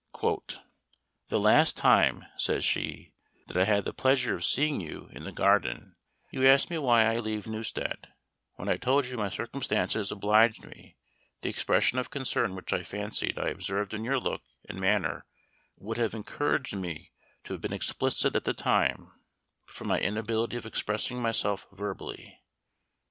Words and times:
"The 1.27 1.39
last 1.39 1.77
time," 1.77 2.25
says 2.35 2.65
she, 2.65 3.11
"that 3.45 3.55
I 3.55 3.65
had 3.65 3.83
the 3.83 3.93
pleasure 3.93 4.33
of 4.35 4.43
seeing 4.43 4.81
you, 4.81 5.09
in 5.13 5.25
the 5.25 5.31
garden, 5.31 5.95
you 6.31 6.43
asked 6.43 6.71
me 6.71 6.79
why 6.79 7.05
I 7.05 7.17
leave 7.17 7.45
Newstead; 7.45 8.07
when 8.55 8.67
I 8.67 8.77
told 8.77 9.05
you 9.05 9.15
my 9.15 9.29
circumstances 9.29 10.11
obliged 10.11 10.65
me, 10.65 10.97
the 11.43 11.49
expression 11.49 11.99
of 11.99 12.09
concern 12.09 12.55
which 12.55 12.73
I 12.73 12.81
fancied 12.81 13.37
I 13.37 13.49
observed 13.49 13.93
in 13.93 14.03
your 14.03 14.19
look 14.19 14.41
and 14.67 14.79
manner 14.79 15.27
would 15.77 15.97
have 15.97 16.15
encouraged 16.15 16.75
me 16.75 17.11
to 17.43 17.53
have 17.53 17.61
been 17.61 17.71
explicit 17.71 18.35
at 18.35 18.43
the 18.45 18.55
time, 18.55 19.11
but 19.67 19.75
from 19.75 19.87
my 19.89 19.99
inability 19.99 20.57
of 20.57 20.65
expressing 20.65 21.21
myself 21.21 21.67
verbally." 21.71 22.39